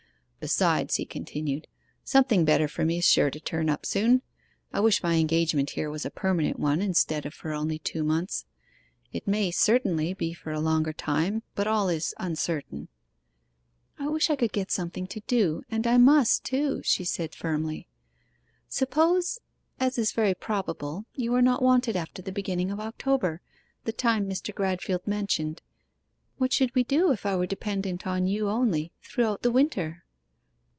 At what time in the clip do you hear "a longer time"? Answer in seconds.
10.51-11.43